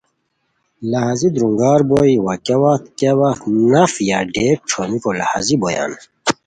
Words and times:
لہازی 0.91 1.29
درونگار 1.35 1.79
بوئے 1.89 2.13
وا 2.25 2.35
کیا 2.45 2.57
وت 2.61 2.83
کیا 2.99 3.13
وت 3.19 3.39
نف 3.71 3.93
یا 4.09 4.19
ڈیک 4.33 4.59
ݯھومیکو 4.71 5.09
لہازی 5.19 5.55
بویان 5.61 5.91